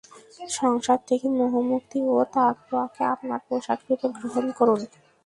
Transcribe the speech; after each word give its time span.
সংসার 0.51 0.99
থেকে 1.09 1.27
মোহমুক্তি 1.37 1.99
ও 2.09 2.17
তাকওয়াকে 2.33 3.03
আপনার 3.13 3.39
পোশাকরূপে 3.47 4.07
গ্রহণ 4.17 4.45
করুন। 4.57 4.79